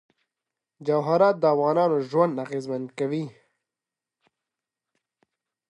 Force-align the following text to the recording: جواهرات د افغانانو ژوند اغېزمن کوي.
جواهرات 0.87 1.35
د 1.39 1.43
افغانانو 1.55 1.97
ژوند 2.09 2.33
اغېزمن 2.45 2.83
کوي. 2.97 3.25